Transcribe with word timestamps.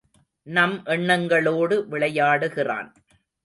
நம் 0.47 0.73
எண்ணங்களோடு 0.85 1.77
விளையாடுகிறான். 1.91 2.91